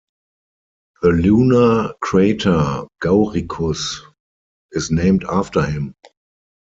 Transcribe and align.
The 1.03 1.09
lunar 1.09 1.93
crater 2.01 2.85
Gauricus 3.03 3.99
is 4.71 4.89
named 4.89 5.23
after 5.29 5.63
him. 5.63 5.93